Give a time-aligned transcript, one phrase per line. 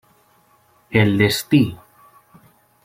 [1.01, 1.63] El destí.